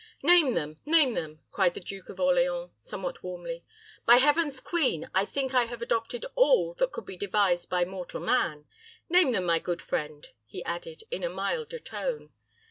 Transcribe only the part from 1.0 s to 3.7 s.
them," cried the Duke of Orleans, somewhat warmly.